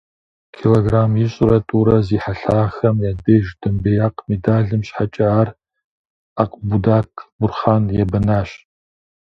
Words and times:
Килограмм 0.55 1.13
ищӀрэ 1.25 1.59
тӀурэ 1.67 1.97
зи 2.07 2.17
хьэлъагъхэм 2.23 2.95
я 3.11 3.13
деж 3.23 3.45
домбеякъ 3.61 4.21
медалым 4.27 4.81
щхьэкӀэ 4.87 5.27
ар 5.41 5.49
Акбудак 6.41 7.11
Бурхъан 7.39 7.83
ебэнащ. 8.01 8.49